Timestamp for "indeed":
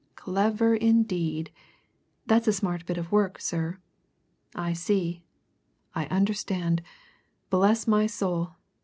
0.75-1.51